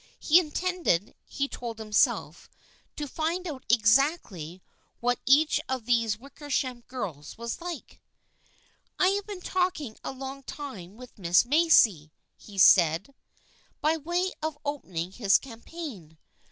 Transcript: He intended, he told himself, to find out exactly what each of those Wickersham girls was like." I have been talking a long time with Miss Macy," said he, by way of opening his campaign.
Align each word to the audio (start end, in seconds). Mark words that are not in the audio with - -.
He 0.19 0.39
intended, 0.39 1.13
he 1.27 1.47
told 1.47 1.77
himself, 1.77 2.49
to 2.95 3.07
find 3.07 3.47
out 3.47 3.63
exactly 3.69 4.63
what 4.99 5.19
each 5.27 5.61
of 5.69 5.85
those 5.85 6.17
Wickersham 6.17 6.81
girls 6.87 7.37
was 7.37 7.61
like." 7.61 8.01
I 8.99 9.09
have 9.09 9.27
been 9.27 9.41
talking 9.41 9.95
a 10.03 10.11
long 10.11 10.41
time 10.41 10.97
with 10.97 11.19
Miss 11.19 11.45
Macy," 11.45 12.11
said 12.57 13.05
he, 13.09 13.13
by 13.79 13.95
way 13.95 14.33
of 14.41 14.57
opening 14.65 15.11
his 15.11 15.37
campaign. 15.37 16.17